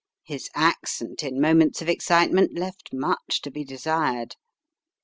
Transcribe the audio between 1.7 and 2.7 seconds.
of excitement,